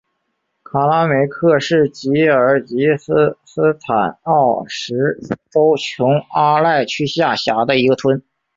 [0.63, 4.95] 卡拉梅克是吉尔吉斯斯坦奥什
[5.51, 8.23] 州琼阿赖区下辖的一个村。